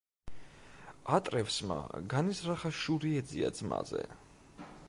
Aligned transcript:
ატრევსმა 1.17 1.77
განიზრახა 2.15 2.75
შური 2.81 3.15
ეძია 3.23 3.55
ძმაზე. 3.61 4.07